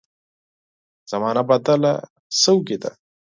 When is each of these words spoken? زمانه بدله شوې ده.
زمانه 1.11 1.41
بدله 1.49 1.93
شوې 2.41 2.77
ده. 2.81 2.91